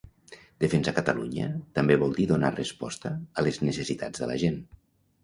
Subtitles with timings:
[0.61, 1.49] Defensar Catalunya
[1.79, 4.59] també vol dir donar resposta a les necessitats de la gent